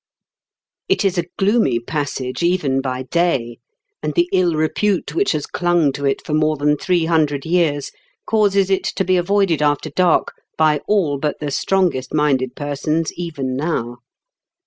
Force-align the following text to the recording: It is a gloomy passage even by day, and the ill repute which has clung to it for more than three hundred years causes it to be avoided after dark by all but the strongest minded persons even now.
It 0.89 1.05
is 1.05 1.19
a 1.19 1.27
gloomy 1.37 1.77
passage 1.79 2.41
even 2.41 2.81
by 2.81 3.03
day, 3.03 3.59
and 4.01 4.15
the 4.15 4.27
ill 4.33 4.55
repute 4.55 5.13
which 5.13 5.33
has 5.33 5.45
clung 5.45 5.91
to 5.91 6.05
it 6.07 6.25
for 6.25 6.33
more 6.33 6.57
than 6.57 6.75
three 6.75 7.05
hundred 7.05 7.45
years 7.45 7.91
causes 8.25 8.71
it 8.71 8.83
to 8.95 9.05
be 9.05 9.15
avoided 9.15 9.61
after 9.61 9.91
dark 9.91 10.33
by 10.57 10.79
all 10.87 11.19
but 11.19 11.37
the 11.39 11.51
strongest 11.51 12.15
minded 12.15 12.55
persons 12.55 13.13
even 13.13 13.55
now. 13.55 13.97